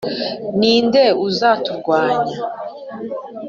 Ni 0.59 0.73
nde 0.85 1.03
uzaturwanya 1.27 2.35